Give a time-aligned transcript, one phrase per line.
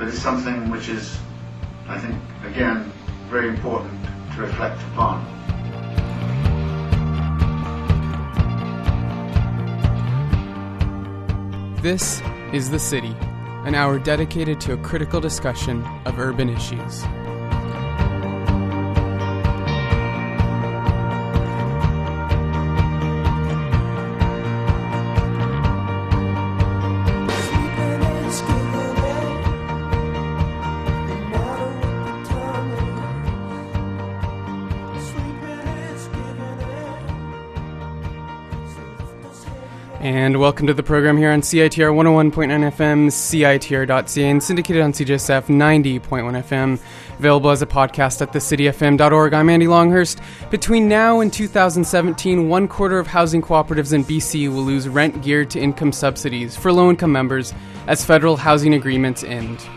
[0.00, 1.18] that is something which is,
[1.86, 2.90] I think, again,
[3.28, 4.02] very important
[4.34, 5.26] to reflect upon.
[11.82, 12.22] This
[12.54, 13.14] is The City,
[13.66, 17.04] an hour dedicated to a critical discussion of urban issues.
[40.40, 42.32] Welcome to the program here on CITR 101.9
[42.72, 46.80] FM, CITR.ca, and syndicated on CJSF 90.1 FM.
[47.18, 49.34] Available as a podcast at thecityfm.org.
[49.34, 50.18] I'm Andy Longhurst.
[50.50, 55.50] Between now and 2017, one quarter of housing cooperatives in BC will lose rent geared
[55.50, 57.52] to income subsidies for low income members
[57.86, 59.68] as federal housing agreements end.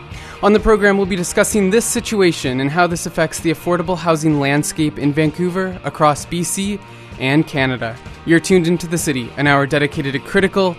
[0.42, 4.40] On the program, we'll be discussing this situation and how this affects the affordable housing
[4.40, 6.80] landscape in Vancouver, across BC,
[7.18, 7.96] and Canada.
[8.26, 10.76] You're tuned into the city, an hour dedicated to critical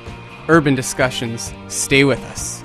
[0.48, 1.54] urban discussions.
[1.68, 2.65] Stay with us.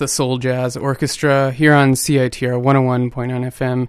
[0.00, 3.88] The Soul Jazz Orchestra here on CITR 101.9 FM.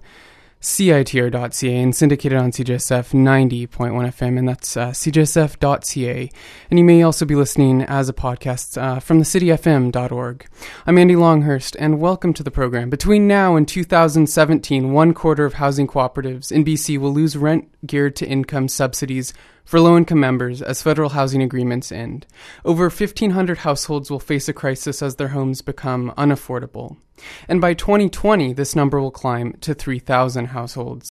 [0.60, 6.30] CITR.ca and syndicated on CJSF 90.1 FM, and that's uh, CJSF.ca.
[6.70, 10.46] And you may also be listening as a podcast uh, from the cityfm.org.
[10.86, 12.90] I'm Andy Longhurst, and welcome to the program.
[12.90, 18.14] Between now and 2017, one quarter of housing cooperatives in BC will lose rent geared
[18.16, 19.32] to income subsidies
[19.64, 22.26] for low income members as federal housing agreements end.
[22.64, 26.96] Over 1,500 households will face a crisis as their homes become unaffordable.
[27.48, 31.10] And by 2020, this number will climb to 3,000 households.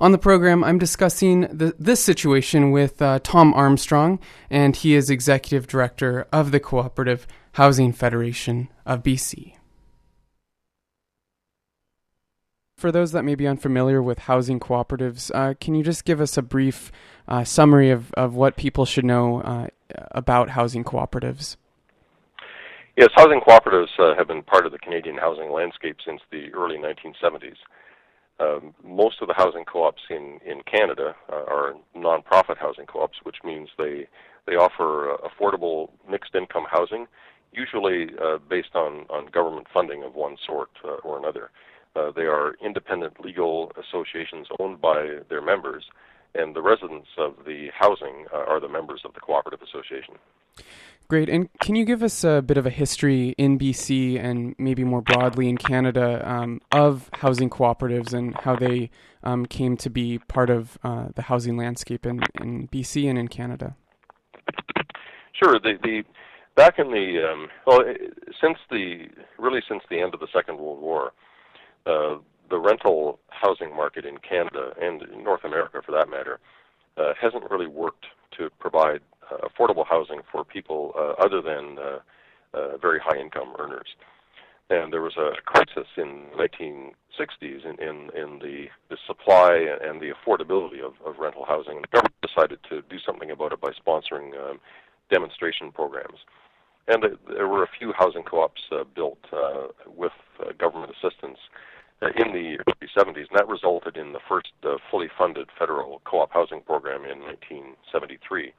[0.00, 5.10] On the program, I'm discussing the, this situation with uh, Tom Armstrong, and he is
[5.10, 9.57] Executive Director of the Cooperative Housing Federation of BC.
[12.78, 16.36] For those that may be unfamiliar with housing cooperatives, uh, can you just give us
[16.36, 16.92] a brief
[17.26, 19.66] uh, summary of, of what people should know uh,
[20.12, 21.56] about housing cooperatives?
[22.96, 26.76] Yes, housing cooperatives uh, have been part of the Canadian housing landscape since the early
[26.76, 27.56] 1970s.
[28.38, 33.38] Um, most of the housing co-ops in, in Canada uh, are non-profit housing co-ops, which
[33.42, 34.06] means they
[34.46, 37.08] they offer uh, affordable mixed income housing,
[37.52, 38.06] usually
[38.48, 40.70] based on, on government funding of one sort
[41.02, 41.50] or another.
[41.96, 45.84] Uh, they are independent legal associations owned by their members,
[46.34, 50.14] and the residents of the housing uh, are the members of the cooperative association.
[51.08, 51.30] Great.
[51.30, 55.00] And can you give us a bit of a history in BC and maybe more
[55.00, 58.90] broadly in Canada um, of housing cooperatives and how they
[59.22, 63.28] um, came to be part of uh, the housing landscape in, in BC and in
[63.28, 63.74] Canada?
[65.32, 65.58] Sure.
[65.58, 66.02] The, the
[66.56, 67.82] back in the um, well,
[68.38, 69.06] since the
[69.38, 71.12] really since the end of the Second World War,
[71.88, 72.18] uh,
[72.50, 76.38] the rental housing market in Canada and in North America, for that matter,
[76.96, 78.06] uh, hasn't really worked
[78.36, 79.00] to provide
[79.30, 81.98] uh, affordable housing for people uh, other than uh,
[82.54, 83.88] uh, very high income earners.
[84.70, 90.00] And there was a crisis in the 1960s in, in, in the, the supply and
[90.00, 91.76] the affordability of, of rental housing.
[91.76, 94.60] And the government decided to do something about it by sponsoring um,
[95.10, 96.18] demonstration programs.
[96.86, 101.77] And there were a few housing co-ops uh, built uh, with uh, government assistance uh,
[102.02, 106.32] in the early 70s, and that resulted in the first uh, fully funded federal co-op
[106.32, 108.52] housing program in 1973.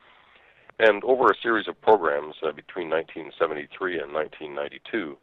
[0.80, 5.18] And over a series of programs uh, between 1973 and 1992,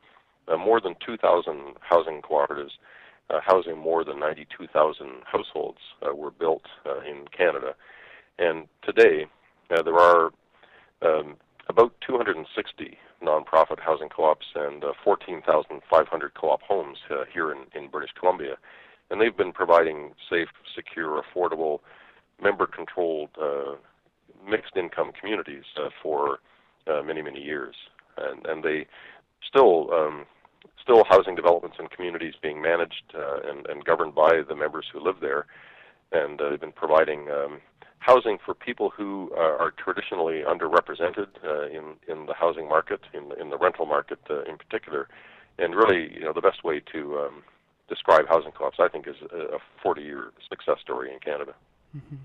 [0.49, 2.76] uh, more than 2,000 housing cooperatives
[3.28, 6.62] uh, housing more than 92,000 households uh, were built
[7.08, 7.75] in Canada.
[8.38, 9.26] And today,
[9.68, 10.30] there are
[11.02, 11.37] um,
[11.68, 18.11] about 260 nonprofit housing co-ops and uh, 14,500 co-op homes uh, here in, in British
[18.18, 18.56] Columbia.
[19.11, 21.80] And they've been providing safe, secure, affordable,
[22.42, 23.76] member-controlled, uh,
[24.49, 26.38] mixed-income communities uh, for
[26.87, 27.75] uh, many, many years.
[28.18, 28.87] And, and they
[29.49, 30.26] still um,
[30.82, 35.00] still housing developments and communities being managed uh, and, and governed by the members who
[35.00, 35.46] live there.
[36.12, 37.60] And uh, they've been providing um,
[37.98, 43.32] housing for people who uh, are traditionally underrepresented uh, in in the housing market, in
[43.40, 45.08] in the rental market uh, in particular,
[45.58, 47.42] and really, you know, the best way to um,
[47.88, 51.54] describe housing co-ops, I think, is a 40-year success story in Canada.
[51.96, 52.16] Mm-hmm.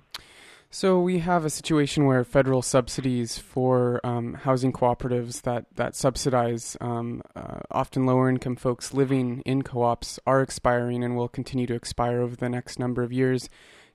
[0.74, 6.78] So we have a situation where federal subsidies for um, housing cooperatives that that subsidize
[6.80, 11.74] um, uh, often lower income folks living in co-ops are expiring and will continue to
[11.74, 13.50] expire over the next number of years.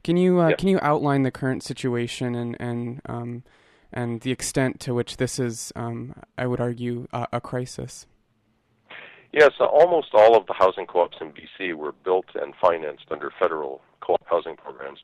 [0.05, 3.43] Can you uh, can you outline the current situation and and um,
[3.91, 8.07] and the extent to which this is, um, I would argue, uh, a crisis?
[9.33, 13.81] Yes, almost all of the housing co-ops in BC were built and financed under federal
[14.03, 14.99] co-op housing programs.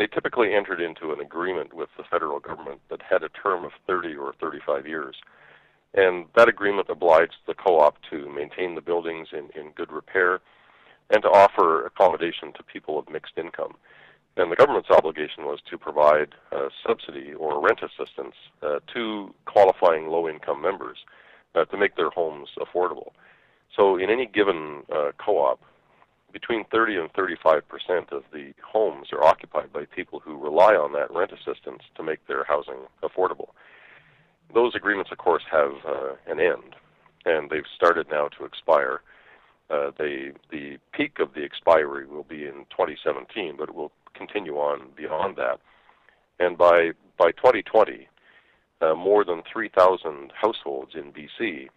[0.00, 3.72] They typically entered into an agreement with the federal government that had a term of
[3.86, 5.14] 30 or 35 years.
[5.92, 10.40] And that agreement obliged the co-op to maintain the buildings in, in good repair
[11.10, 13.74] and to offer accommodation to people of mixed income.
[14.38, 20.06] And the government's obligation was to provide uh, subsidy or rent assistance uh, to qualifying
[20.06, 20.96] low-income members
[21.54, 23.10] uh, to make their homes affordable.
[23.76, 25.60] So, in any given uh, co-op,
[26.32, 30.92] between 30 and 35 percent of the homes are occupied by people who rely on
[30.92, 33.48] that rent assistance to make their housing affordable.
[34.52, 36.74] Those agreements, of course, have uh, an end,
[37.24, 39.00] and they've started now to expire.
[39.70, 44.56] Uh, they, the peak of the expiry will be in 2017, but it will continue
[44.56, 45.60] on beyond that.
[46.40, 48.08] And by by 2020,
[48.80, 51.68] uh, more than 3,000 households in BC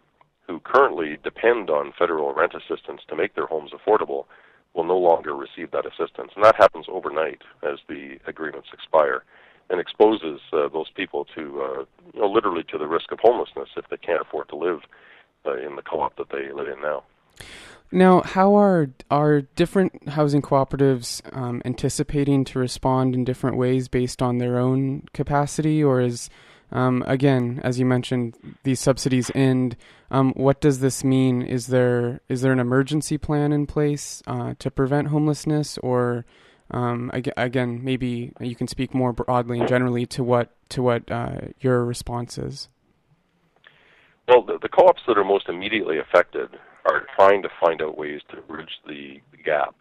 [0.46, 4.26] who currently depend on federal rent assistance to make their homes affordable
[4.74, 6.32] will no longer receive that assistance.
[6.34, 9.24] And that happens overnight as the agreements expire
[9.70, 13.68] and exposes uh, those people to uh, you know, literally to the risk of homelessness
[13.76, 14.80] if they can't afford to live
[15.46, 17.02] uh, in the co-op that they live in now.
[17.90, 24.20] Now, how are are different housing cooperatives um, anticipating to respond in different ways based
[24.20, 26.28] on their own capacity, or is
[26.74, 29.76] um, again, as you mentioned, these subsidies end.
[30.10, 31.40] Um, what does this mean?
[31.42, 36.24] Is there is there an emergency plan in place uh, to prevent homelessness, or
[36.72, 41.36] um, again, maybe you can speak more broadly and generally to what to what uh,
[41.60, 42.68] your response is.
[44.26, 46.48] Well, the, the co-ops that are most immediately affected
[46.86, 49.74] are trying to find out ways to bridge the gap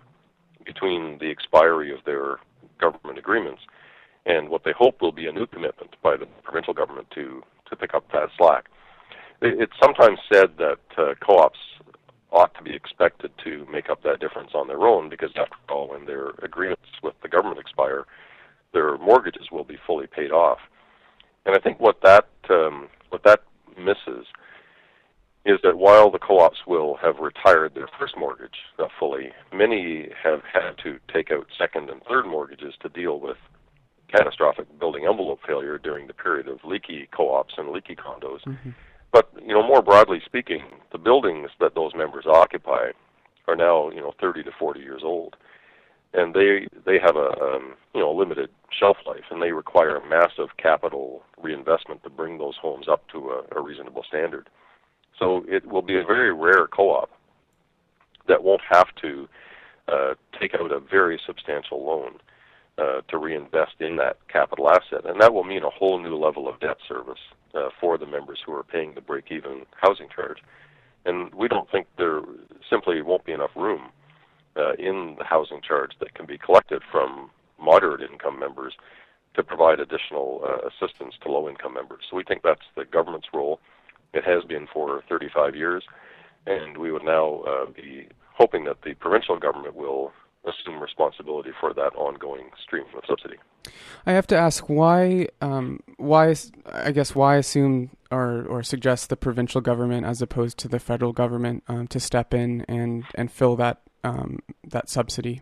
[0.65, 2.37] between the expiry of their
[2.79, 3.61] government agreements
[4.25, 7.75] and what they hope will be a new commitment by the provincial government to, to
[7.75, 8.65] pick up that slack.
[9.41, 11.59] It's sometimes said that uh, co-ops
[12.31, 15.89] ought to be expected to make up that difference on their own because, after all,
[15.89, 18.05] when their agreements with the government expire,
[18.73, 20.59] their mortgages will be fully paid off.
[21.45, 23.41] And I think what that um, what that
[23.77, 24.25] misses
[25.45, 30.41] is that while the co-ops will have retired their first mortgage uh, fully, many have
[30.51, 33.37] had to take out second and third mortgages to deal with
[34.13, 38.43] catastrophic building envelope failure during the period of leaky co-ops and leaky condos.
[38.45, 38.69] Mm-hmm.
[39.11, 42.91] But you know, more broadly speaking, the buildings that those members occupy
[43.47, 45.35] are now you know 30 to 40 years old,
[46.13, 50.57] and they they have a um, you know limited shelf life, and they require massive
[50.57, 54.49] capital reinvestment to bring those homes up to a, a reasonable standard.
[55.19, 57.11] So it will be a very rare co-op
[58.27, 59.27] that won't have to
[59.87, 62.19] uh, take out a very substantial loan
[62.77, 66.47] uh, to reinvest in that capital asset, and that will mean a whole new level
[66.47, 67.19] of debt service
[67.53, 70.39] uh, for the members who are paying the break-even housing charge.
[71.05, 72.21] And we don't think there
[72.69, 73.89] simply won't be enough room
[74.55, 78.73] uh, in the housing charge that can be collected from moderate income members
[79.35, 82.03] to provide additional uh, assistance to low income members.
[82.09, 83.59] So we think that's the government's role.
[84.13, 85.83] It has been for 35 years,
[86.45, 90.11] and we would now uh, be hoping that the provincial government will
[90.45, 93.37] assume responsibility for that ongoing stream of subsidy.
[94.05, 96.35] I have to ask why, um, why
[96.71, 101.13] I guess why assume or or suggest the provincial government as opposed to the federal
[101.13, 105.41] government um, to step in and and fill that um, that subsidy.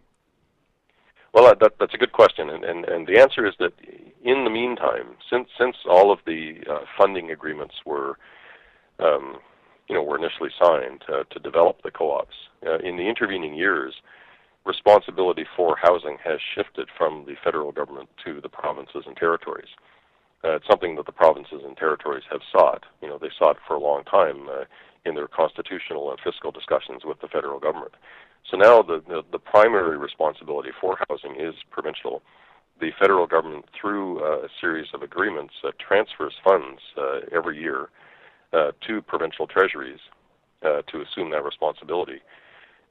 [1.34, 3.74] Well, that, that's a good question, and, and and the answer is that
[4.24, 8.18] in the meantime, since since all of the uh, funding agreements were
[9.00, 9.38] um,
[9.92, 12.36] you know, were initially signed uh, to develop the co-ops.
[12.66, 13.96] Uh, in the intervening years,
[14.66, 19.70] responsibility for housing has shifted from the federal government to the provinces and territories.
[20.44, 22.86] Uh, it's something that the provinces and territories have sought.
[23.02, 24.64] You know, they sought for a long time uh,
[25.06, 27.94] in their constitutional and fiscal discussions with the federal government.
[28.50, 32.22] So now the, the, the primary responsibility for housing is provincial.
[32.80, 37.90] The federal government, through uh, a series of agreements, uh, transfers funds uh, every year
[38.54, 40.00] uh, to provincial treasuries
[40.64, 42.22] to assume that responsibility.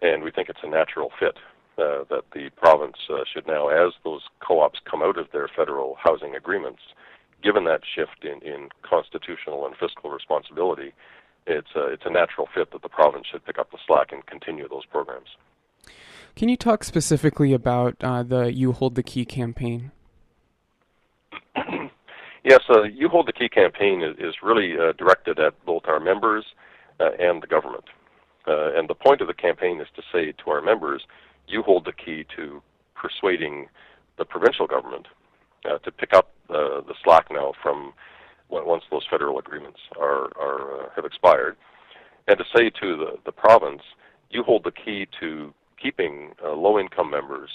[0.02, 1.36] And we think it's a natural fit
[1.80, 5.96] uh, that the province uh, should now, as those co-ops come out of their federal
[5.99, 6.80] housing agreements,
[7.42, 10.92] given that shift in, in constitutional and fiscal responsibility,
[11.46, 14.25] it's a, it's a natural fit that the province should pick up the slack and
[14.26, 15.28] continue those programs.
[16.37, 19.90] Can you talk specifically about uh, the You Hold the Key campaign?
[22.42, 26.00] Yes, uh, You Hold the Key campaign is, is really uh, directed at both our
[26.00, 26.46] members
[26.99, 27.84] uh, and the government.
[28.46, 31.02] Uh, and the point of the campaign is to say to our members,
[31.50, 32.62] you hold the key to
[32.95, 33.69] persuading
[34.19, 35.07] the provincial government
[35.64, 37.92] uh, to pick up uh, the slack now from
[38.50, 41.57] once those federal agreements are, are have expired,
[42.26, 43.83] and to say to the, the province,
[44.30, 47.50] you hold the key to keeping low-income members,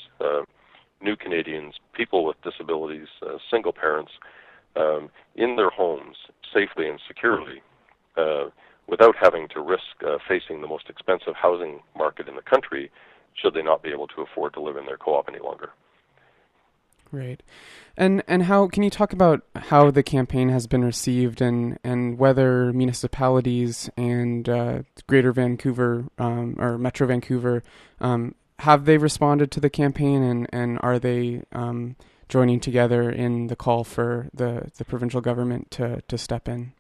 [1.02, 3.08] new Canadians, people with disabilities,
[3.52, 4.12] single parents,
[4.76, 6.18] um, in their homes
[6.54, 7.62] safely and securely
[8.18, 8.46] uh,
[8.88, 12.92] without having to risk uh, facing the most expensive housing market in the country
[13.42, 15.70] should they not be able to afford to live in their co-op any longer.
[17.12, 17.42] Right.
[17.96, 22.18] And and how can you talk about how the campaign has been received and, and
[22.18, 27.64] whether municipalities and uh, Greater Vancouver um, or Metro Vancouver
[28.02, 31.96] um, have they responded to the campaign and, and are they um,
[32.30, 36.74] joining together in the call for the, the provincial government to, to step in?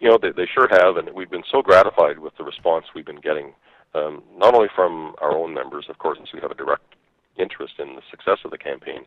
[0.00, 3.06] You know, they, they sure have, and we've been so gratified with the response we've
[3.06, 3.52] been getting,
[3.94, 6.94] um, not only from our own members, of course, since we have a direct
[7.38, 9.04] interest in the success of the campaign,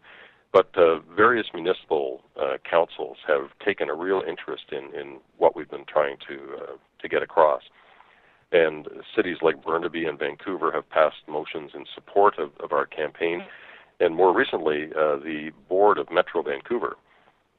[0.52, 5.70] but uh, various municipal uh, councils have taken a real interest in, in what we've
[5.70, 7.64] been trying to uh, to get across.
[8.52, 13.44] And cities like Burnaby and Vancouver have passed motions in support of, of our campaign.
[14.00, 16.96] And more recently, uh, the board of Metro Vancouver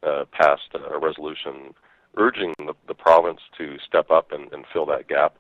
[0.03, 1.75] uh, passed a resolution
[2.17, 5.37] urging the, the province to step up and, and fill that gap,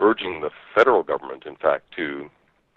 [0.00, 2.30] urging the federal government, in fact, to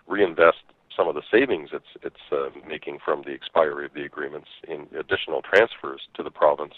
[0.08, 0.64] reinvest
[0.96, 4.88] some of the savings it's it's uh, making from the expiry of the agreements in
[4.98, 6.74] additional transfers to the province,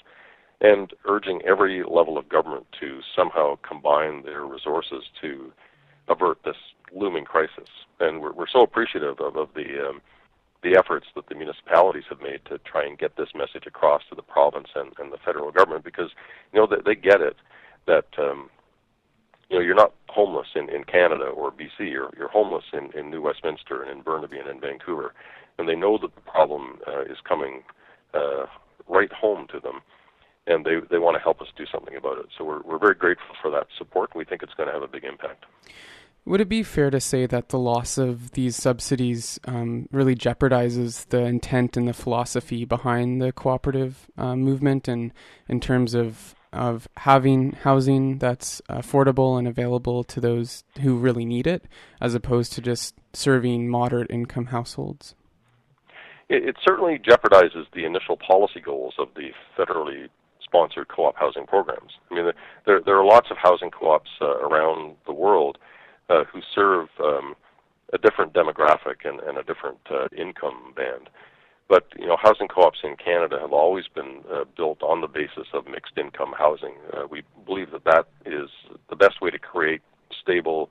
[0.61, 5.51] and urging every level of government to somehow combine their resources to
[6.07, 6.55] avert this
[6.93, 7.69] looming crisis.
[7.99, 10.01] And we're, we're so appreciative of, of the um,
[10.63, 14.15] the efforts that the municipalities have made to try and get this message across to
[14.15, 16.09] the province and, and the federal government because
[16.51, 17.35] you know they, they get it
[17.85, 18.49] that um,
[19.49, 23.09] you know you're not homeless in, in Canada or BC you're you're homeless in, in
[23.09, 25.13] New Westminster and in Burnaby and in Vancouver.
[25.57, 27.63] And they know that the problem uh, is coming
[28.13, 28.45] uh,
[28.87, 29.81] right home to them.
[30.45, 32.27] And they they want to help us do something about it.
[32.37, 34.15] So we're we're very grateful for that support.
[34.15, 35.45] We think it's going to have a big impact.
[36.25, 41.07] Would it be fair to say that the loss of these subsidies um, really jeopardizes
[41.07, 45.13] the intent and the philosophy behind the cooperative uh, movement, and
[45.47, 51.47] in terms of of having housing that's affordable and available to those who really need
[51.47, 51.65] it,
[52.01, 55.15] as opposed to just serving moderate income households?
[56.29, 60.09] It, it certainly jeopardizes the initial policy goals of the federally
[60.43, 61.91] sponsored co-op housing programs.
[62.09, 62.31] I mean,
[62.65, 65.57] there there are lots of housing co-ops uh, around the world
[66.09, 67.35] uh, who serve um,
[67.93, 71.09] a different demographic and, and a different uh, income band.
[71.69, 75.47] But you know, housing co-ops in Canada have always been uh, built on the basis
[75.53, 76.75] of mixed income housing.
[76.93, 78.49] Uh, we believe that that is
[78.89, 79.81] the best way to create
[80.21, 80.69] stable,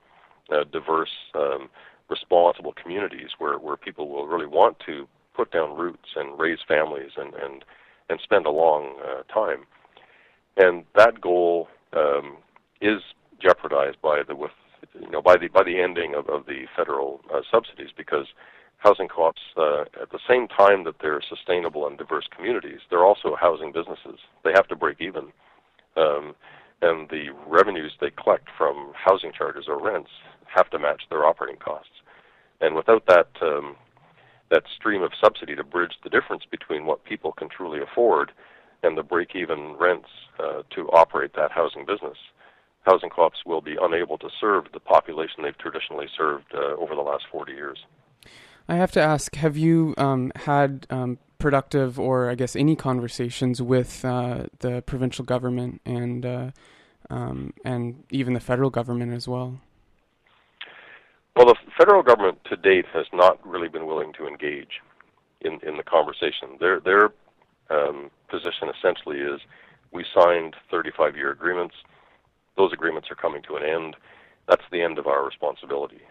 [0.51, 1.69] uh, diverse, um,
[2.09, 7.11] responsible communities where, where people will really want to put down roots and raise families
[7.17, 7.63] and and
[8.09, 9.65] and spend a long uh, time.
[10.55, 12.37] And that goal um,
[12.81, 13.01] is
[13.39, 14.51] jeopardized by the with
[14.99, 18.27] you know, by the by the ending of, of the federal uh, subsidies, because
[18.77, 23.35] housing co-ops, uh, at the same time that they're sustainable and diverse communities, they're also
[23.39, 24.19] housing businesses.
[24.43, 25.31] They have to break even,
[25.95, 26.35] um,
[26.81, 30.11] and the revenues they collect from housing charges or rents
[30.55, 31.91] have to match their operating costs.
[32.61, 33.75] And without that um,
[34.49, 38.31] that stream of subsidy to bridge the difference between what people can truly afford
[38.83, 40.07] and the break-even rents
[40.39, 42.17] uh, to operate that housing business,
[42.83, 47.01] housing co-ops will be unable to serve the population they've traditionally served uh, over the
[47.01, 47.77] last 40 years.
[48.67, 53.61] I have to ask: Have you um, had um, productive, or I guess any conversations
[53.61, 56.51] with uh, the provincial government and uh,
[57.09, 59.59] um, and even the federal government as well?
[61.35, 64.81] Well, the federal government to date has not really been willing to engage
[65.41, 66.57] in in the conversation.
[66.59, 67.09] Their their
[67.69, 69.41] um, position essentially is,
[69.91, 71.75] we signed 35-year agreements
[72.57, 73.95] those agreements are coming to an end.
[74.49, 76.01] That's the end of our responsibility.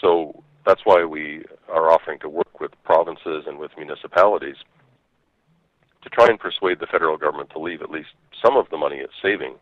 [0.00, 4.56] So that's why we are offering to work with provinces and with municipalities
[6.02, 8.10] to try and persuade the federal government to leave at least
[8.44, 9.54] some of the money it's saving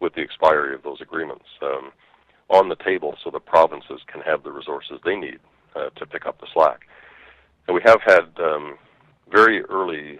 [0.00, 1.92] with the expiry of those agreements um,
[2.50, 5.38] on the table so the provinces can have the resources they need
[5.76, 6.80] uh, to pick up the slack.
[7.66, 8.78] And we have had um,
[9.30, 10.18] very early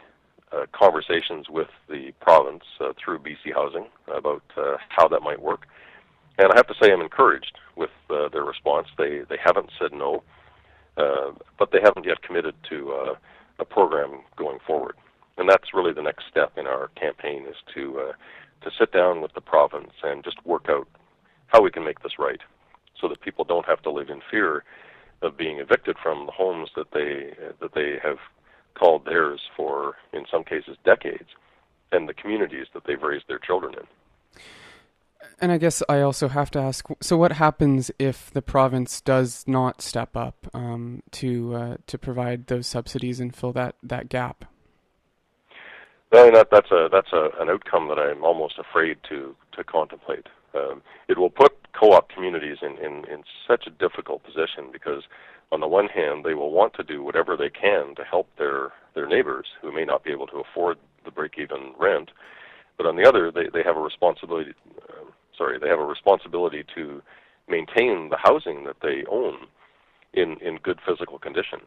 [0.53, 5.67] uh, conversations with the province uh, through BC Housing about uh, how that might work.
[6.39, 8.89] And I have to say I'm encouraged with uh, their response.
[8.97, 10.23] They they haven't said no,
[10.97, 13.15] uh, but they haven't yet committed to uh,
[13.59, 14.95] a program going forward.
[15.37, 18.13] And that's really the next step in our campaign is to uh,
[18.65, 20.89] to sit down with the province and just work out
[21.49, 22.41] how we can make this right,
[23.01, 24.65] so that people don't have to live in fear
[25.23, 28.19] of being evicted from the homes that they that they have
[28.75, 31.31] called theirs for, in some cases, decades,
[31.91, 33.87] and the communities that they've raised their children in.
[35.41, 39.45] And I guess I also have to ask: so, what happens if the province does
[39.47, 44.45] not step up um, to uh, to provide those subsidies and fill that, that gap?
[46.13, 49.65] I mean, that, that's a that's a, an outcome that I'm almost afraid to to
[49.65, 50.27] contemplate.
[50.55, 55.03] Um, it will put co-op communities in, in, in such a difficult position because
[55.53, 58.73] on the one hand, they will want to do whatever they can to help their
[58.95, 62.11] their neighbors who may not be able to afford the break-even rent,
[62.77, 64.53] but on the other, they they have a responsibility.
[65.39, 67.01] Sorry, they have a responsibility to
[67.49, 69.47] maintain the housing that they own
[70.13, 71.61] in in good physical condition,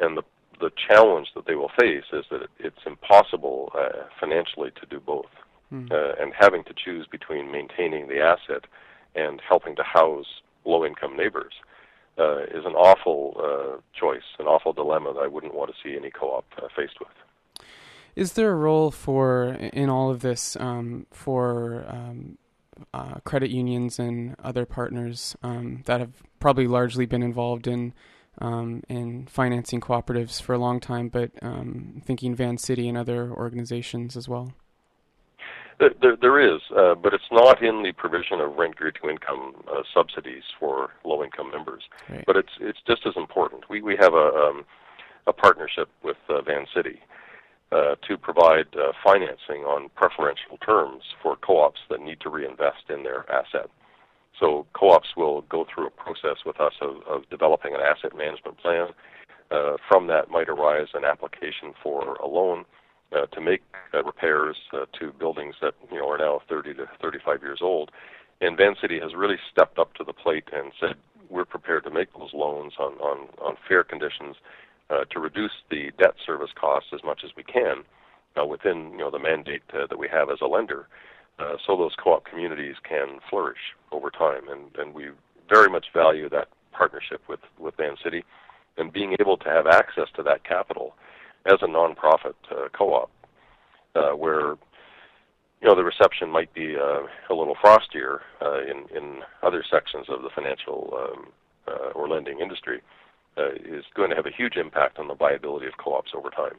[0.00, 0.22] and the
[0.58, 5.26] the challenge that they will face is that it's impossible uh, financially to do both,
[5.72, 5.90] mm.
[5.92, 8.64] uh, and having to choose between maintaining the asset
[9.14, 11.52] and helping to house low-income neighbors
[12.18, 15.96] uh, is an awful uh, choice, an awful dilemma that I wouldn't want to see
[15.96, 17.68] any co-op uh, faced with.
[18.14, 22.38] Is there a role for in all of this um, for um,
[22.94, 27.92] uh, credit unions and other partners um, that have probably largely been involved in
[28.38, 34.14] um, in financing cooperatives for a long time, but um, thinking Vancity and other organizations
[34.16, 34.52] as well?
[35.78, 39.54] There, there is, uh, but it's not in the provision of rent geared to income
[39.70, 41.82] uh, subsidies for low income members.
[42.08, 42.24] Right.
[42.26, 43.68] But it's it's just as important.
[43.68, 44.64] We we have a um,
[45.26, 47.00] a partnership with uh, Vancity
[47.72, 53.02] uh, to provide uh, financing on preferential terms for co-ops that need to reinvest in
[53.02, 53.68] their asset.
[54.38, 58.58] So co-ops will go through a process with us of, of developing an asset management
[58.58, 58.88] plan.
[59.50, 62.64] Uh, from that might arise an application for a loan
[63.12, 63.62] uh, to make
[63.94, 64.56] uh, repairs
[64.98, 67.90] to buildings that you know are now 30 to 35 years old.
[68.40, 70.96] And Vancity has really stepped up to the plate and said
[71.30, 74.36] we're prepared to make those loans on on, on fair conditions
[74.90, 77.82] uh, to reduce the debt service costs as much as we can
[78.40, 80.88] uh, within you know the mandate uh, that we have as a lender,
[81.38, 84.48] uh, so those co-op communities can flourish over time.
[84.48, 85.10] And and we
[85.48, 88.24] very much value that partnership with with Vancity
[88.76, 90.94] and being able to have access to that capital
[91.46, 93.10] as a nonprofit uh, co-op,
[93.94, 94.56] uh, where
[95.60, 100.06] you know the reception might be uh, a little frostier uh, in in other sections
[100.08, 101.26] of the financial um,
[101.68, 103.05] uh, or lending industry, uh,
[103.36, 106.56] is going to have a huge impact on the viability of co-ops over time.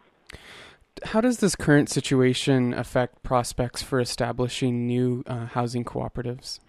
[1.04, 6.60] How does this current situation affect prospects for establishing new housing cooperatives?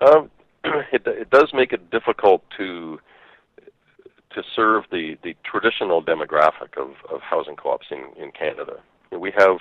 [0.00, 0.30] Um,
[0.92, 2.98] it, it does make it difficult to
[4.34, 8.76] to serve the, the traditional demographic of, of housing co-ops in, in Canada.
[9.10, 9.58] We have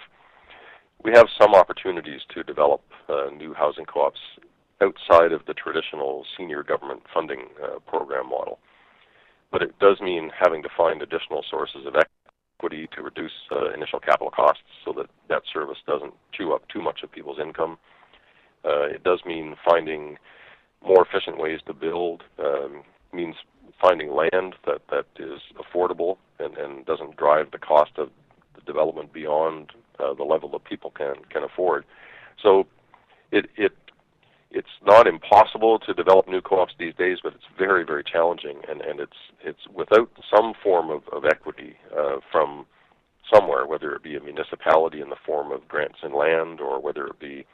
[1.03, 4.19] we have some opportunities to develop uh, new housing co-ops
[4.81, 8.59] outside of the traditional senior government funding uh, program model.
[9.51, 13.99] But it does mean having to find additional sources of equity to reduce uh, initial
[13.99, 17.77] capital costs so that that service doesn't chew up too much of people's income.
[18.63, 20.17] Uh, it does mean finding
[20.85, 23.35] more efficient ways to build, um, means
[23.81, 28.09] finding land that, that is affordable and, and doesn't drive the cost of
[28.55, 31.83] the development beyond uh, the level that people can, can afford.
[32.41, 32.67] So
[33.31, 33.73] it, it
[34.51, 38.81] it's not impossible to develop new co-ops these days, but it's very, very challenging, and,
[38.81, 42.65] and it's it's without some form of, of equity uh, from
[43.33, 47.07] somewhere, whether it be a municipality in the form of grants and land or whether
[47.07, 47.45] it be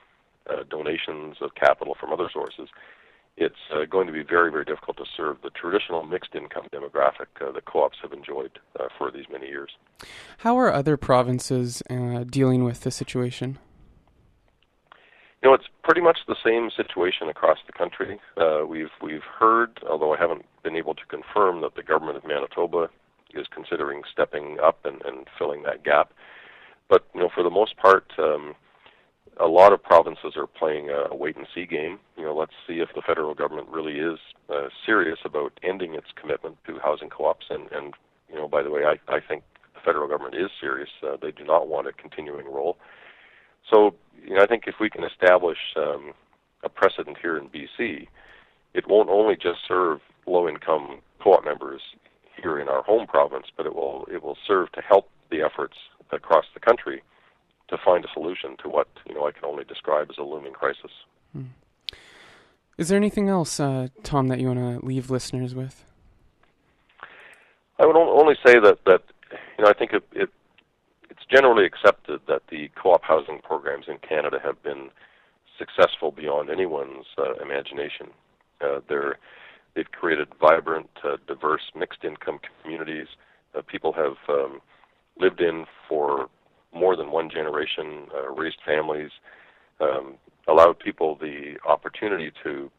[0.50, 2.70] uh, donations of capital from other sources
[3.38, 7.28] it's uh, going to be very, very difficult to serve the traditional mixed income demographic
[7.40, 9.70] uh, that co-ops have enjoyed uh, for these many years.
[10.40, 13.60] How are other provinces uh, dealing with the situation?
[15.44, 18.20] You know, it's pretty much the same situation across the country.
[18.38, 22.26] Uh, we've we've heard, although I haven't been able to confirm, that the government of
[22.26, 22.90] Manitoba
[23.34, 26.12] is considering stepping up and, and filling that gap.
[26.90, 28.12] But you know, for the most part.
[28.18, 28.56] Um,
[29.40, 32.00] a lot of provinces are playing a wait and see game.
[32.18, 34.20] You know, let's see if the federal government really is
[34.50, 37.46] uh, serious about ending its commitment to housing co-ops.
[37.50, 37.94] And, and
[38.30, 40.90] you know, by the way, I, I think the federal government is serious.
[41.04, 42.78] Uh, they do not want a continuing role.
[43.70, 46.14] So, you know, I think if we can establish um,
[46.64, 48.08] a precedent here in BC,
[48.74, 51.82] it won't only just serve low-income co-op members
[52.42, 55.76] here in our home province, but it will it will serve to help the efforts
[56.12, 57.02] across the country
[57.70, 60.54] to find a solution to what you know I can only describe as a looming
[60.54, 60.92] crisis.
[61.34, 61.46] Hmm.
[62.78, 65.84] Is there anything else, uh, Tom, that you want to leave listeners with?
[67.80, 69.02] I would only say that that
[69.58, 70.30] you know I think it, it
[71.30, 74.90] generally accepted that the co-op housing programs in Canada have been
[75.58, 78.08] successful beyond anyone's uh, imagination.
[78.62, 79.18] Uh, they're
[79.76, 83.08] they've created vibrant, uh, diverse, mixed income communities.
[83.56, 84.60] Uh, people have um,
[85.20, 86.30] lived in for
[86.74, 89.12] more than one generation, uh, raised families,
[89.80, 90.16] um,
[90.48, 92.72] allowed people the opportunity to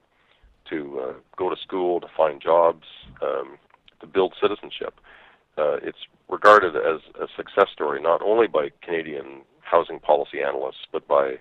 [0.71, 2.85] to uh, go to school, to find jobs,
[3.23, 3.57] um,
[4.01, 5.01] to build citizenship.
[5.57, 11.07] Uh, it's regarded as a success story not only by Canadian housing policy analysts but
[11.09, 11.35] by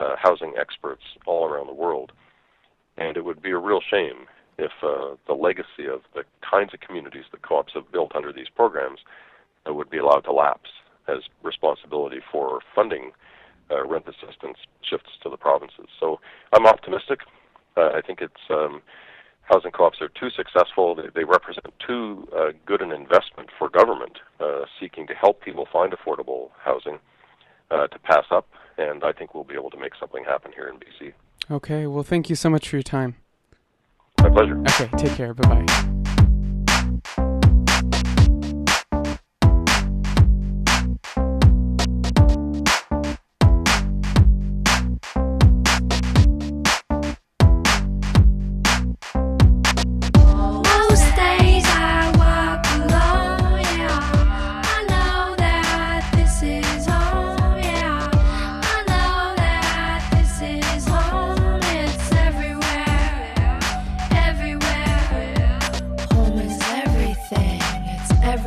[0.00, 2.12] uh, housing experts all around the world.
[2.96, 4.26] And it would be a real shame
[4.58, 8.48] if uh, the legacy of the kinds of communities that co-ops have built under these
[8.54, 9.00] programs
[9.68, 10.70] uh, would be allowed to lapse
[11.06, 13.12] as responsibility for funding
[13.70, 15.86] uh, rent assistance shifts to the provinces.
[16.00, 16.20] So
[16.52, 17.20] I'm optimistic.
[17.76, 18.82] Uh, I think it's um,
[19.48, 20.94] housing co-ops are too successful.
[20.94, 25.66] They, they represent too uh, good an investment for government uh, seeking to help people
[25.72, 26.98] find affordable housing
[27.70, 28.46] uh, to pass up.
[28.76, 31.12] And I think we'll be able to make something happen here in BC.
[31.50, 31.86] Okay.
[31.86, 33.16] Well, thank you so much for your time.
[34.20, 34.58] My pleasure.
[34.60, 34.88] Okay.
[34.96, 35.34] Take care.
[35.34, 35.94] Bye bye.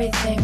[0.01, 0.40] Everything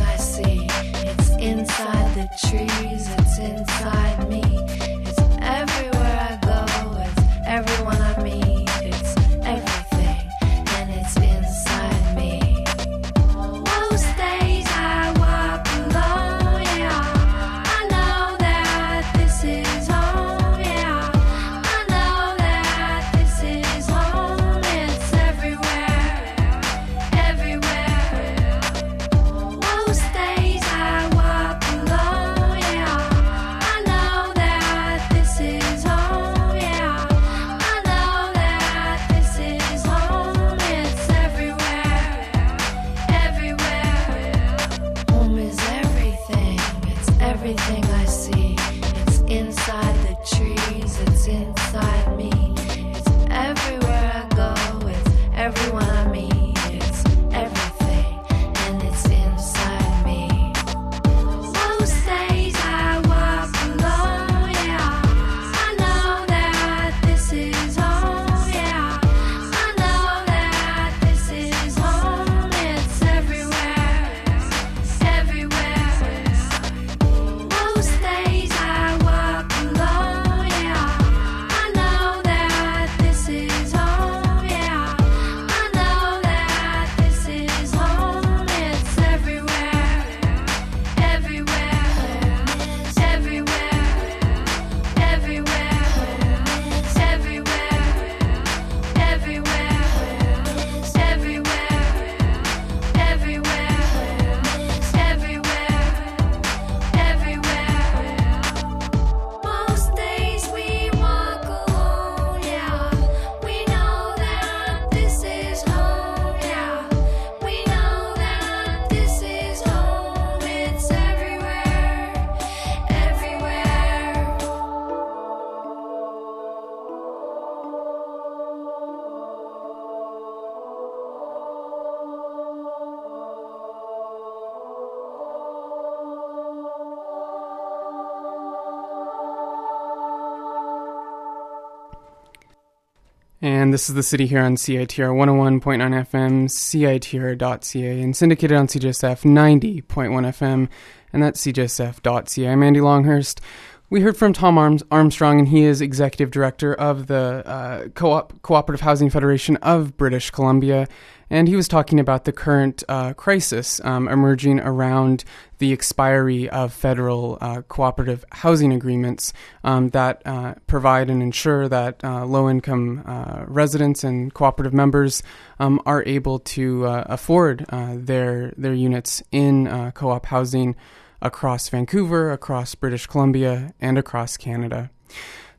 [143.68, 145.60] And this is the city here on CITR 101.9
[146.08, 150.70] FM, CITR.ca, and syndicated on CJSF 90.1 FM,
[151.12, 152.48] and that's CJSF.ca.
[152.48, 153.42] I'm Andy Longhurst.
[153.90, 158.42] We heard from Tom Arms- Armstrong, and he is executive director of the uh, Co-op
[158.42, 160.88] Cooperative Housing Federation of British Columbia,
[161.30, 165.24] and he was talking about the current uh, crisis um, emerging around
[165.60, 172.04] the expiry of federal uh, cooperative housing agreements um, that uh, provide and ensure that
[172.04, 175.24] uh, low-income uh, residents and cooperative members
[175.60, 180.76] um, are able to uh, afford their their units in uh, co-op housing
[181.22, 184.90] across Vancouver, across British Columbia, and across Canada.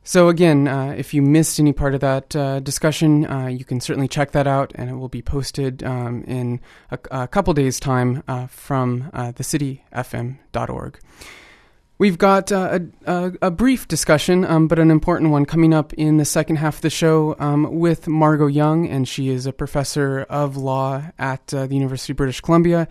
[0.08, 3.78] So, again, uh, if you missed any part of that uh, discussion, uh, you can
[3.78, 7.78] certainly check that out, and it will be posted um, in a, a couple days'
[7.78, 10.98] time uh, from uh, thecityfm.org.
[11.98, 15.92] We've got uh, a, a, a brief discussion, um, but an important one coming up
[15.92, 19.52] in the second half of the show um, with Margot Young, and she is a
[19.52, 22.88] professor of law at the University of British Columbia.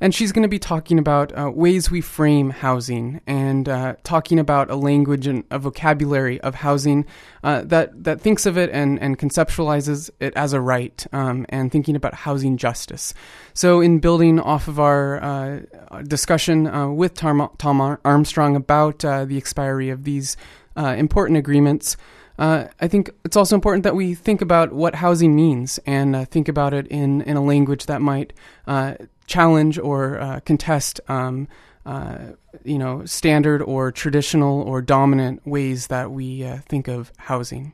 [0.00, 4.38] And she's going to be talking about uh, ways we frame housing and uh, talking
[4.38, 7.04] about a language and a vocabulary of housing
[7.42, 11.72] uh, that, that thinks of it and, and conceptualizes it as a right um, and
[11.72, 13.12] thinking about housing justice.
[13.54, 15.60] So, in building off of our uh,
[16.02, 20.36] discussion uh, with Tom, Armstrong about uh, the expiry of these
[20.76, 21.96] important agreements,
[22.38, 26.24] uh, I think it's also important that we think about what housing means and uh,
[26.24, 28.32] think about it in, in a language that might
[28.66, 28.94] uh,
[29.26, 31.48] challenge or uh, contest, um,
[31.84, 32.18] uh,
[32.64, 37.72] you know, standard or traditional or dominant ways that we uh, think of housing.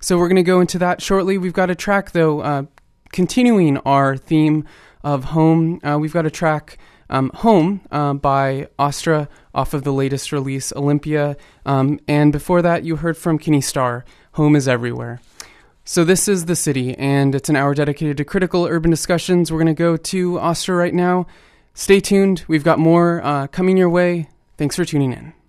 [0.00, 1.38] So we're going to go into that shortly.
[1.38, 2.66] We've got a track though,
[3.12, 4.66] continuing our theme
[5.04, 5.80] of home.
[6.00, 6.78] we've got a track.
[7.10, 11.36] Um, Home uh, by Austra off of the latest release, Olympia.
[11.66, 15.20] Um, and before that, you heard from Kenny Starr, Home is Everywhere.
[15.84, 19.50] So this is The City, and it's an hour dedicated to critical urban discussions.
[19.50, 21.26] We're going to go to Austra right now.
[21.74, 22.44] Stay tuned.
[22.46, 24.28] We've got more uh, coming your way.
[24.56, 25.39] Thanks for tuning in.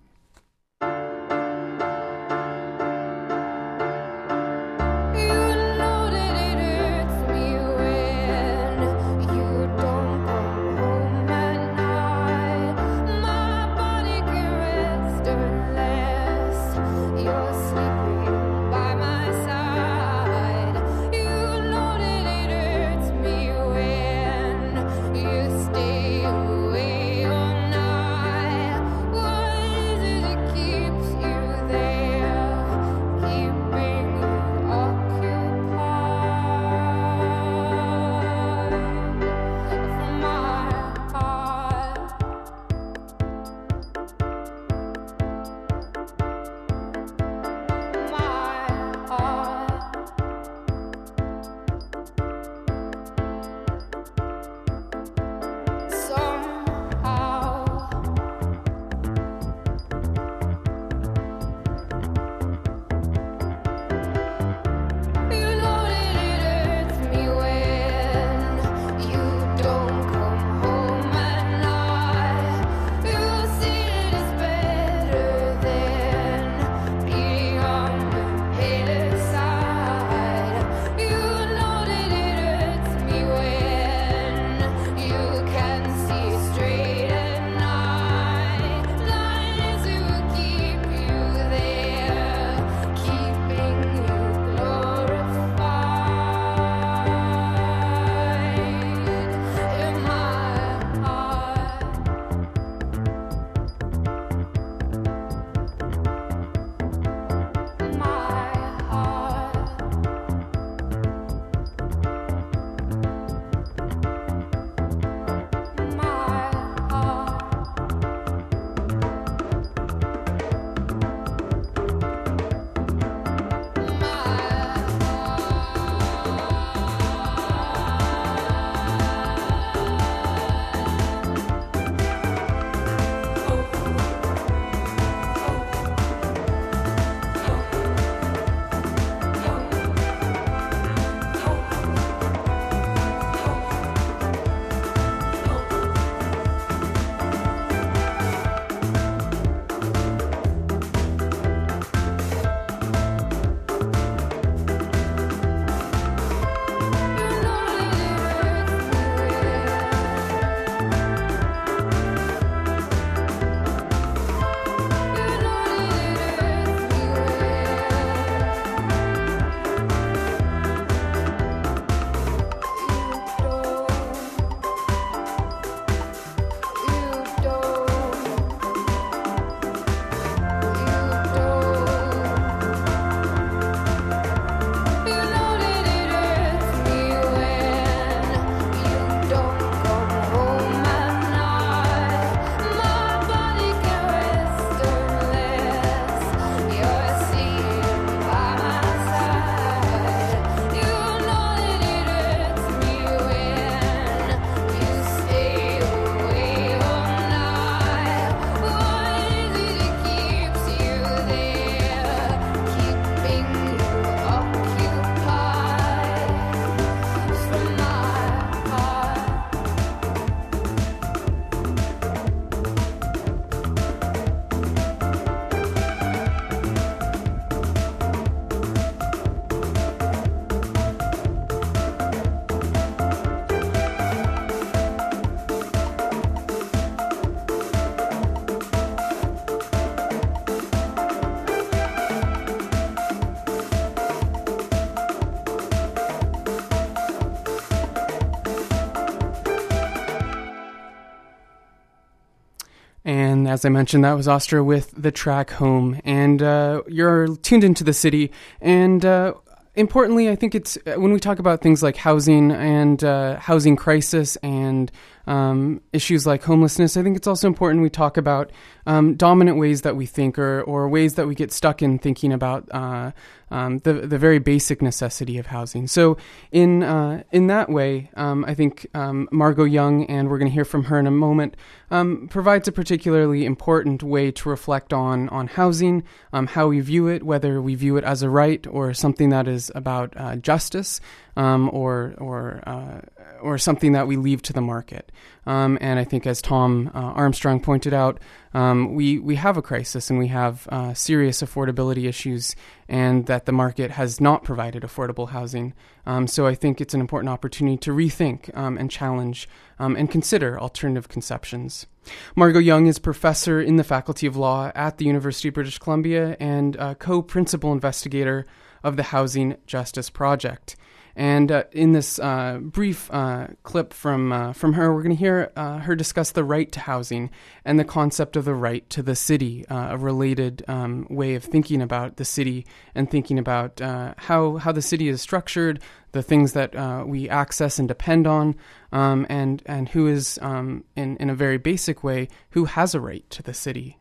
[253.04, 256.00] And as I mentioned, that was Austra with the track Home.
[256.04, 258.30] And uh, you're tuned into the city.
[258.60, 259.34] And uh,
[259.74, 264.36] importantly, I think it's when we talk about things like housing and uh, housing crisis
[264.36, 264.90] and
[265.26, 268.50] um, issues like homelessness, I think it's also important we talk about
[268.86, 272.32] um, dominant ways that we think or, or ways that we get stuck in thinking
[272.32, 273.12] about uh,
[273.50, 275.86] um, the, the very basic necessity of housing.
[275.86, 276.16] So,
[276.50, 280.54] in, uh, in that way, um, I think um, Margot Young, and we're going to
[280.54, 281.56] hear from her in a moment,
[281.90, 286.02] um, provides a particularly important way to reflect on, on housing,
[286.32, 289.70] how we view it, whether we view it as a right or something that is
[289.74, 291.00] about uh, justice
[291.36, 293.00] um, or or uh,
[293.40, 295.10] or something that we leave to the market.
[295.44, 298.20] Um, and I think, as Tom uh, Armstrong pointed out,
[298.54, 302.54] um, we we have a crisis and we have uh, serious affordability issues,
[302.88, 305.74] and that the market has not provided affordable housing.
[306.06, 310.10] Um, so I think it's an important opportunity to rethink um, and challenge um, and
[310.10, 311.86] consider alternative conceptions.
[312.34, 316.36] Margot Young is professor in the Faculty of Law at the University of British Columbia
[316.40, 318.44] and co-principal investigator
[318.82, 320.74] of the Housing Justice Project.
[321.14, 325.20] And uh, in this uh, brief uh, clip from uh, from her, we're going to
[325.20, 327.30] hear uh, her discuss the right to housing
[327.64, 331.44] and the concept of the right to the city, uh, a related um, way of
[331.44, 333.80] thinking about the city and thinking about
[334.18, 335.80] how how the city is structured,
[336.12, 338.54] the things that we access and depend on,
[338.92, 343.00] um, and and who is um, in in a very basic way who has a
[343.00, 343.98] right to the city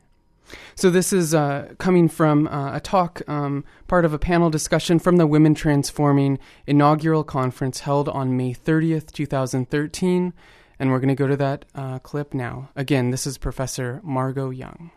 [0.76, 5.00] so this is uh, coming from uh, a talk, um, part of a panel discussion
[5.00, 10.34] from the Women Transforming inaugural conference held on May 30th, 2013.
[10.80, 12.70] And we're going to go to that uh, clip now.
[12.76, 14.92] Again, this is Professor Margot Young.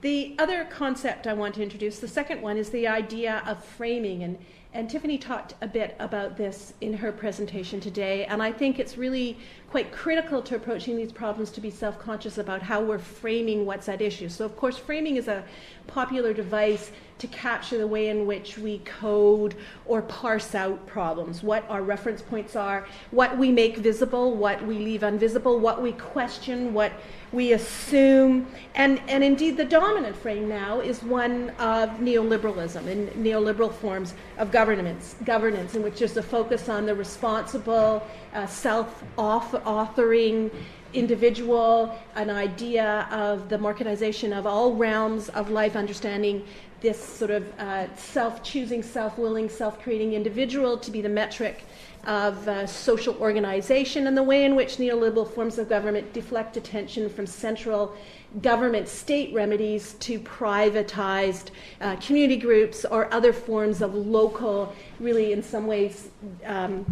[0.00, 4.22] The other concept I want to introduce, the second one, is the idea of framing.
[4.22, 4.38] And
[4.74, 8.98] and Tiffany talked a bit about this in her presentation today, and I think it's
[8.98, 9.38] really
[9.70, 13.88] quite critical to approaching these problems to be self conscious about how we're framing what's
[13.88, 14.28] at issue.
[14.28, 15.42] So, of course, framing is a
[15.86, 19.54] popular device to capture the way in which we code
[19.86, 24.78] or parse out problems, what our reference points are, what we make visible, what we
[24.78, 26.92] leave invisible, what we question, what
[27.32, 28.46] we assume.
[28.74, 34.50] And, and indeed, the dominant frame now is one of neoliberalism and neoliberal forms of
[34.50, 40.50] governance, governance in which there's a focus on the responsible, uh, self authoring
[40.94, 46.44] individual, an idea of the marketization of all realms of life, understanding
[46.80, 51.64] this sort of uh, self choosing, self willing, self creating individual to be the metric
[52.04, 57.08] of uh, social organization and the way in which neoliberal forms of government deflect attention
[57.08, 57.94] from central
[58.40, 61.50] government state remedies to privatized
[61.80, 66.08] uh, community groups or other forms of local, really in some ways
[66.44, 66.84] um,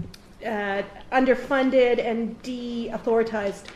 [0.44, 0.82] uh,
[1.12, 3.66] underfunded and de authoritized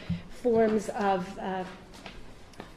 [0.42, 1.64] forms of, uh,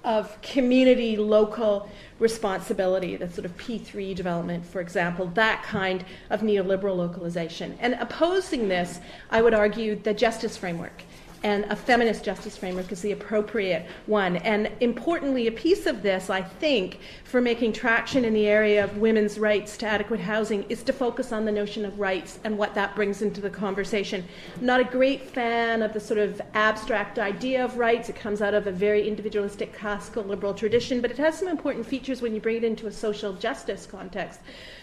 [0.04, 1.90] of community local
[2.20, 7.78] responsibility, the sort of P3 development, for example, that kind of neoliberal localization.
[7.80, 9.00] And opposing this,
[9.30, 11.04] I would argue the justice framework
[11.44, 14.38] and a feminist justice framework is the appropriate one.
[14.38, 18.98] And importantly, a piece of this, I think, for making traction in the area of
[18.98, 22.74] women's rights to adequate housing is to focus on the notion of rights and what
[22.76, 24.24] that brings into the conversation.
[24.58, 28.08] I'm not a great fan of the sort of abstract idea of rights.
[28.08, 31.86] It comes out of a very individualistic classical liberal tradition, but it has some important
[31.86, 34.40] features when you bring it into a social justice context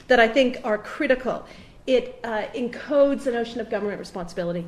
[0.09, 1.47] that I think are critical.
[1.87, 4.67] It uh, encodes the notion of government responsibility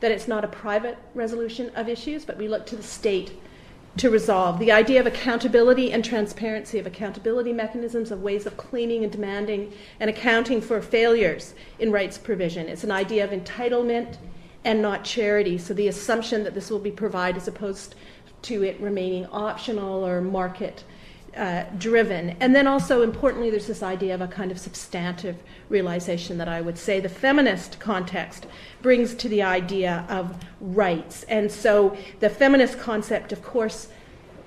[0.00, 3.32] that it's not a private resolution of issues, but we look to the state
[3.96, 4.58] to resolve.
[4.58, 9.72] The idea of accountability and transparency, of accountability mechanisms, of ways of claiming and demanding
[9.98, 12.68] and accounting for failures in rights provision.
[12.68, 14.16] It's an idea of entitlement
[14.64, 15.58] and not charity.
[15.58, 17.94] So the assumption that this will be provided as opposed
[18.42, 20.84] to it remaining optional or market
[21.36, 22.30] uh, driven.
[22.40, 25.36] And then also, importantly, there's this idea of a kind of substantive
[25.68, 28.46] realization that I would say the feminist context
[28.82, 31.24] brings to the idea of rights.
[31.24, 33.88] And so the feminist concept, of course,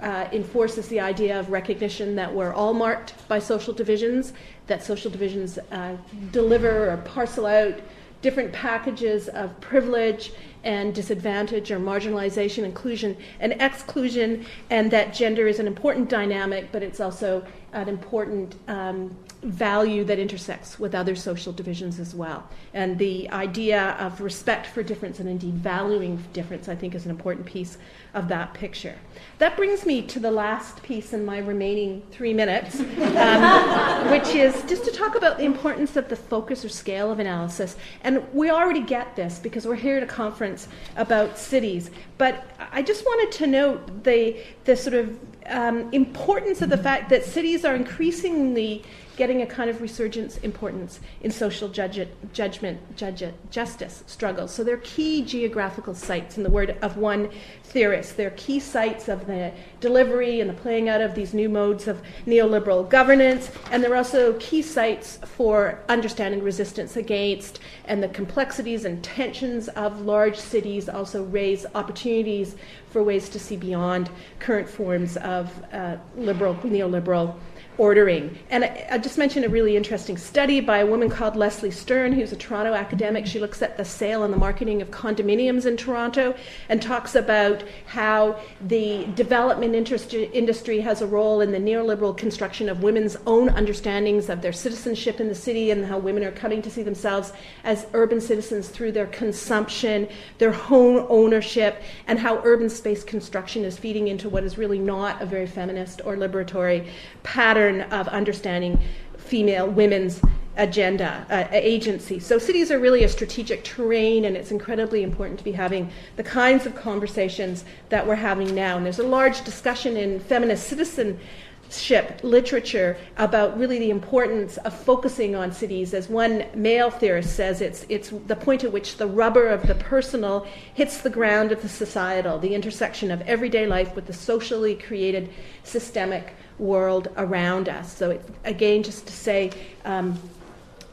[0.02, 4.34] uh, enforces the idea of recognition that we're all marked by social divisions,
[4.68, 5.96] that social divisions uh,
[6.32, 7.80] deliver or parcel out
[8.24, 15.60] different packages of privilege and disadvantage or marginalization, inclusion and exclusion, and that gender is
[15.60, 21.52] an important dynamic, but it's also an important um, value that intersects with other social
[21.52, 22.48] divisions as well.
[22.74, 27.12] And the idea of respect for difference and indeed valuing difference, I think, is an
[27.12, 27.78] important piece
[28.14, 28.96] of that picture.
[29.40, 34.62] That brings me to the last piece in my remaining three minutes, um, which is
[34.64, 37.76] just to talk about the importance of the focus or scale of analysis.
[38.02, 41.92] And we already get this because we're here at a conference about cities.
[42.18, 47.10] But I just wanted to note the, the sort of um, importance of the fact
[47.10, 48.84] that cities are increasingly
[49.16, 54.52] getting a kind of resurgence importance in social judge, judgment, judge, justice struggles.
[54.52, 57.30] So they're key geographical sites, in the word of one
[57.64, 58.18] theorist.
[58.18, 62.02] They're key sites of the delivery and the playing out of these new modes of
[62.26, 69.04] neoliberal governance, and they're also key sites for understanding resistance against and the complexities and
[69.04, 72.56] tensions of large cities also raise opportunities
[72.90, 74.10] for ways to see beyond
[74.40, 77.36] current forms of uh, liberal, neoliberal
[77.78, 78.38] ordering.
[78.50, 82.14] And I, I, just mentioned a really interesting study by a woman called Leslie Kern,
[82.14, 83.26] who's a Toronto academic.
[83.26, 86.36] She looks at the sale and the marketing of condominiums in Toronto
[86.70, 92.84] and talks about how the development industry has a role in the neoliberal construction of
[92.84, 96.70] women's own understandings of their citizenship in the city and how women are coming to
[96.70, 100.08] see themselves as urban citizens through their consumption,
[100.38, 105.22] their home ownership, and how urban space construction is feeding into what is really not
[105.22, 106.88] a very feminist or liberatory
[107.24, 108.78] pattern pattern of understanding
[109.18, 110.22] female women's
[110.58, 115.44] agenda uh, agency so cities are really a strategic terrain and it's incredibly important to
[115.44, 119.98] be having the kinds of conversations that we're having now and there's a large discussion
[119.98, 125.96] in feminist citizenship literature about really the importance of focusing on cities.
[125.96, 129.74] As one male theorist says, it's, it's the point at which the rubber of the
[129.76, 130.46] personal
[130.76, 135.32] hits the ground of the societal, the intersection of everyday life with the socially created
[135.64, 137.96] systemic world around us.
[137.96, 139.52] So, again, just to say
[139.86, 140.20] um,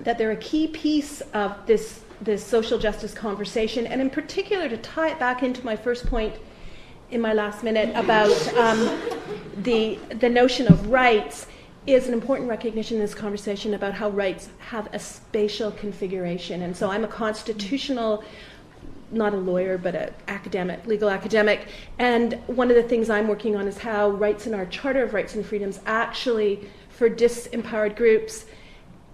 [0.01, 4.77] that they're a key piece of this, this social justice conversation, and in particular, to
[4.79, 6.35] tie it back into my first point
[7.11, 9.01] in my last minute about um,
[9.59, 11.47] the, the notion of rights
[11.87, 16.63] is an important recognition in this conversation about how rights have a spatial configuration.
[16.63, 18.23] And so I'm a constitutional
[19.11, 21.69] not a lawyer, but an academic, legal academic.
[21.99, 25.15] And one of the things I'm working on is how rights in our Charter of
[25.15, 28.47] Rights and Freedoms actually, for disempowered groups,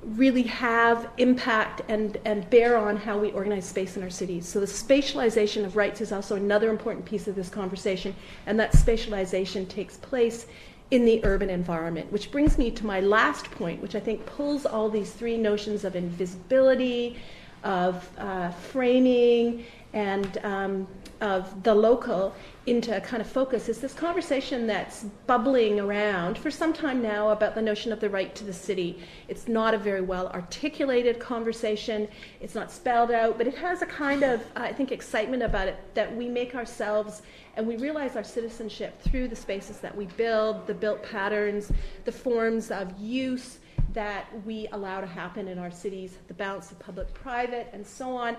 [0.02, 4.46] really have impact and, and bear on how we organize space in our cities.
[4.46, 8.14] So the spatialization of rights is also another important piece of this conversation,
[8.46, 10.46] and that spatialization takes place
[10.92, 14.64] in the urban environment, which brings me to my last point, which I think pulls
[14.64, 17.16] all these three notions of invisibility,
[17.64, 20.86] of uh, framing, and um,
[21.22, 22.34] of the local
[22.66, 27.30] into a kind of focus is this conversation that's bubbling around for some time now
[27.30, 28.98] about the notion of the right to the city.
[29.28, 32.08] It's not a very well articulated conversation,
[32.40, 35.76] it's not spelled out, but it has a kind of, I think, excitement about it
[35.94, 37.22] that we make ourselves
[37.56, 41.72] and we realize our citizenship through the spaces that we build, the built patterns,
[42.04, 43.60] the forms of use
[43.96, 48.14] that we allow to happen in our cities, the balance of public private, and so
[48.14, 48.36] on.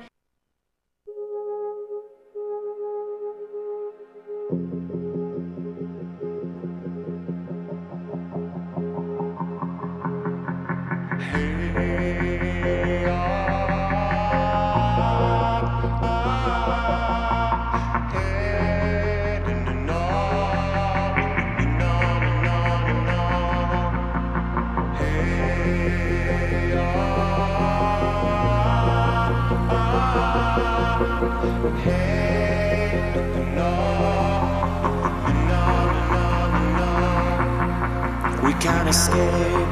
[38.59, 39.69] Can't escape.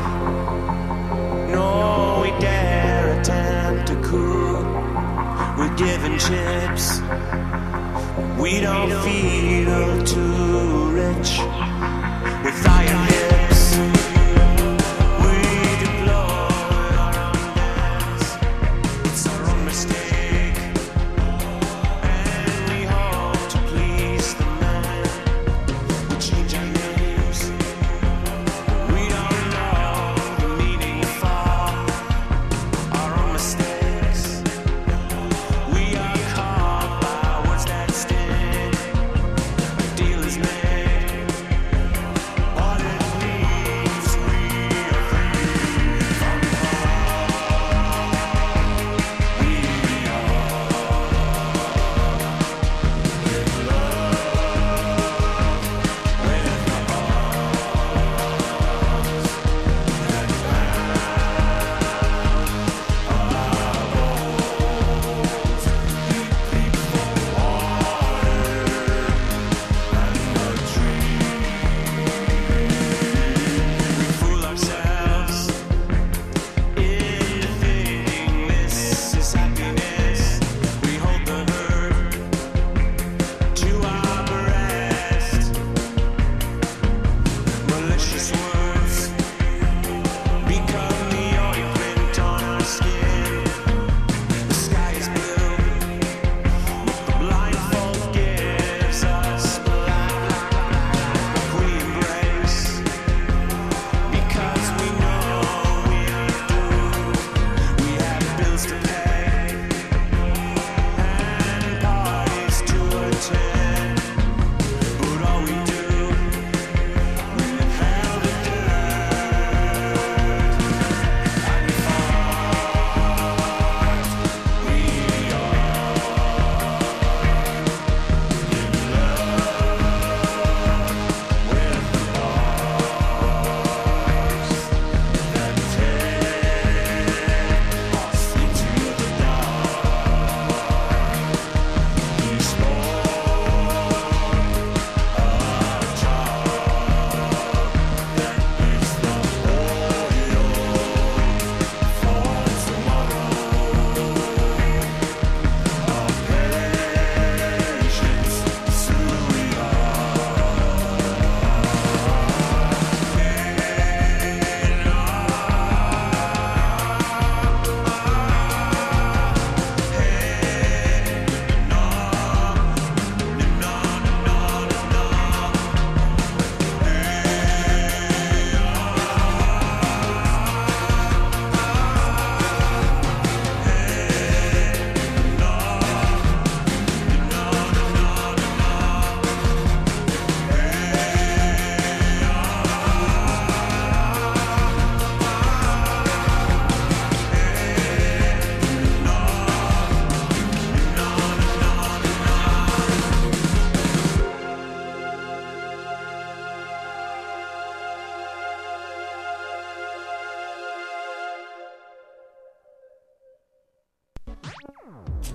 [1.50, 4.64] No, we dare attempt a coup.
[5.58, 7.00] We're given chips.
[8.40, 11.40] We don't feel too rich
[12.44, 13.35] with iron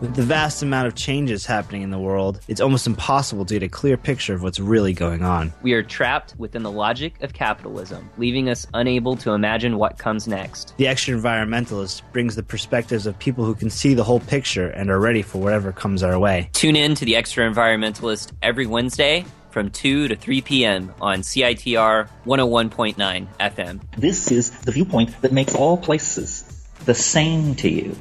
[0.01, 3.63] With the vast amount of changes happening in the world, it's almost impossible to get
[3.63, 5.53] a clear picture of what's really going on.
[5.61, 10.27] We are trapped within the logic of capitalism, leaving us unable to imagine what comes
[10.27, 10.75] next.
[10.79, 14.91] The extra environmentalist brings the perspectives of people who can see the whole picture and
[14.91, 16.49] are ready for whatever comes our way.
[16.55, 20.95] Tune in to the Extra Environmentalist every Wednesday from 2 to 3 p.m.
[21.01, 23.81] on CITR 101.9 FM.
[23.99, 26.45] This is the viewpoint that makes all places
[26.87, 27.97] the same to you.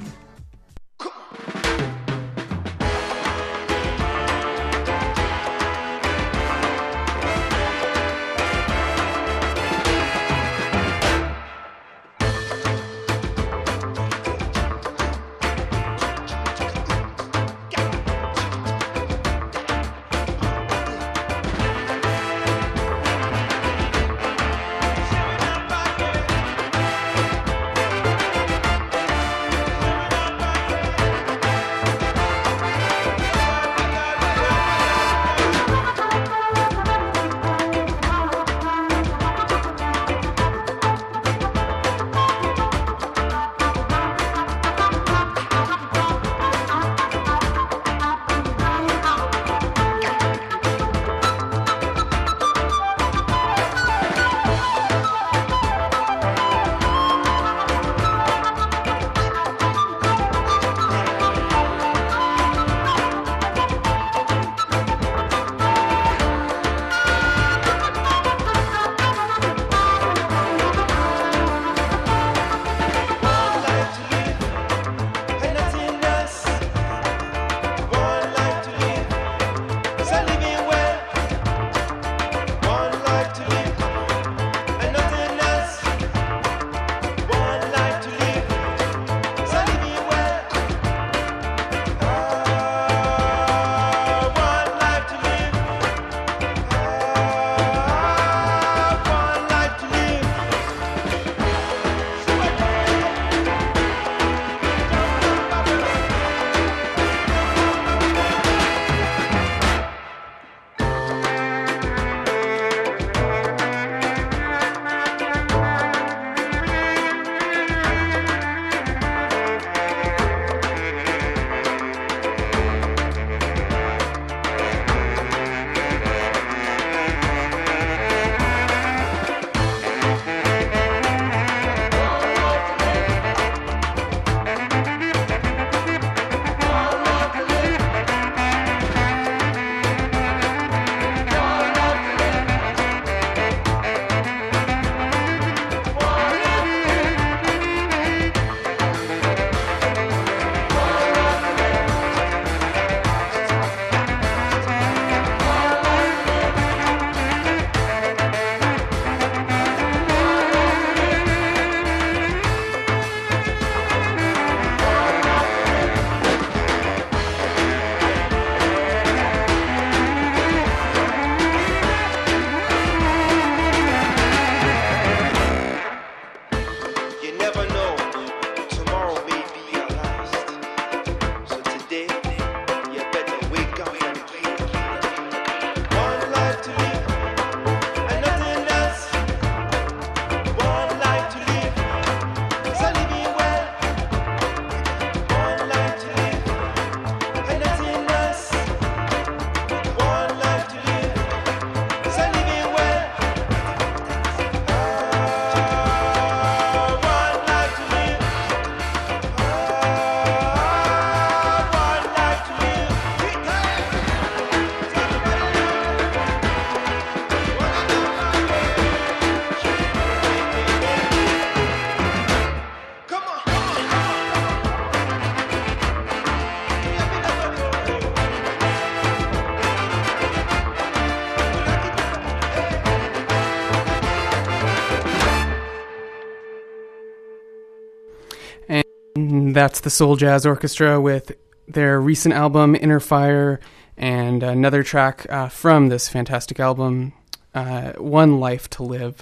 [239.60, 241.34] That's the Souljazz Orchestra with
[241.68, 243.60] their recent album Inner Fire
[243.98, 247.12] and another track uh, from this fantastic album,
[247.54, 249.22] uh, One Life to Live.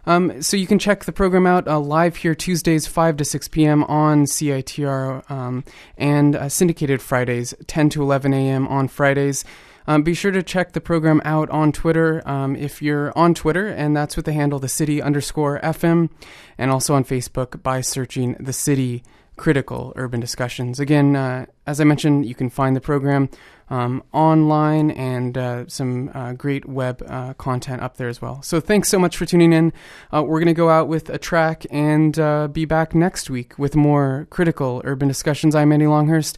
[0.05, 3.47] Um, so you can check the program out uh, live here Tuesdays 5 to 6
[3.49, 3.83] p.m.
[3.85, 5.63] on CITR um,
[5.97, 8.67] and uh, syndicated Fridays 10 to 11 a.m.
[8.67, 9.43] on Fridays.
[9.87, 13.67] Um, be sure to check the program out on Twitter um, if you're on Twitter,
[13.67, 16.11] and that's with the handle the city underscore FM,
[16.59, 19.03] and also on Facebook by searching the city
[19.35, 20.79] critical urban discussions.
[20.79, 23.29] Again, uh, as I mentioned, you can find the program
[23.69, 28.41] um, online and uh, some uh, great web uh, content up there as well.
[28.41, 29.73] So thanks so much for tuning in.
[30.13, 33.57] Uh, we're going to go out with a track and uh, be back next week
[33.57, 35.55] with more critical urban discussions.
[35.55, 36.37] I'm Andy Longhurst.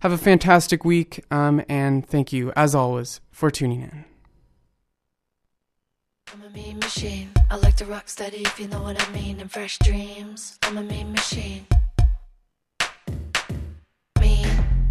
[0.00, 4.04] Have a fantastic week, um, and thank you, as always, for tuning in.
[6.32, 7.30] I'm a mean machine.
[7.50, 9.38] I like to rock steady if you know what I mean.
[9.38, 10.58] And fresh dreams.
[10.62, 11.66] I'm a mean machine.
[14.20, 14.48] Mean.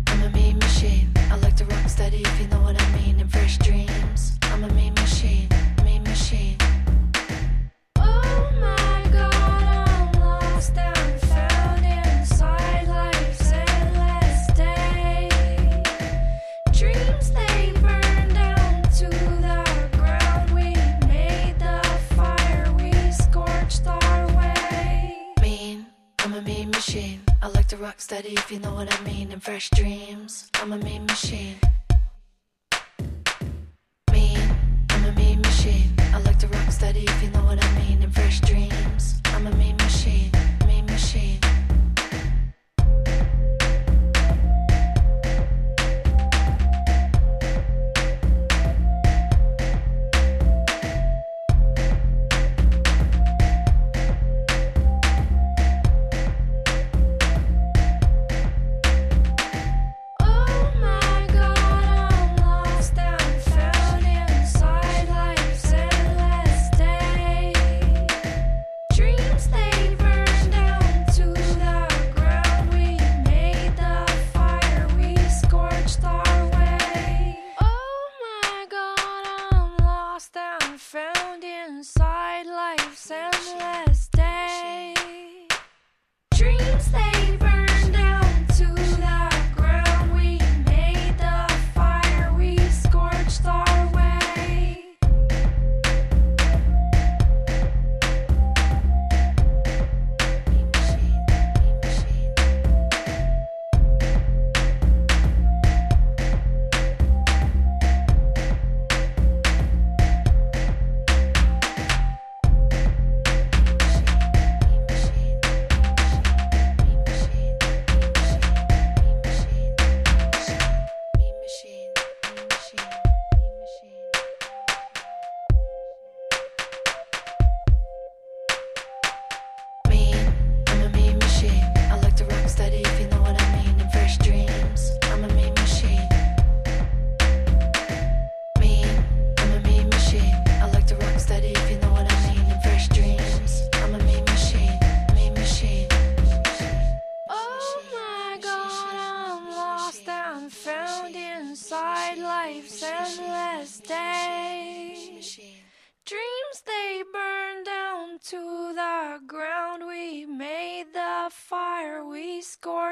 [0.08, 1.12] I'm a mean machine.
[1.32, 3.22] I like to rock steady if you know what I mean.
[3.22, 4.38] And fresh dreams.
[4.44, 5.48] I'm a mean machine.
[5.86, 6.58] Mean machine.
[7.96, 15.30] Oh my god, I'm lost and found inside life's endless day.
[16.74, 19.08] Dreams they burn down to
[19.46, 20.52] the ground.
[20.52, 20.76] We
[21.08, 21.82] made the
[22.14, 25.34] fire, we scorched our way.
[25.42, 25.86] Mean,
[26.20, 27.22] I'm a mean machine.
[27.44, 29.32] I like to rock steady if you know what I mean.
[29.32, 31.56] And fresh dreams, I'm a mean machine.
[34.12, 34.39] Mean,
[34.89, 35.92] I'm a mean machine.
[36.14, 38.04] I like to rock steady if you know what I mean.
[38.04, 40.30] And fresh dreams, I'm a mean machine.
[40.68, 41.39] Mean machine.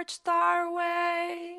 [0.05, 0.75] Ground.
[0.75, 1.58] We